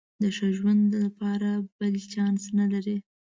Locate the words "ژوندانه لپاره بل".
0.57-1.93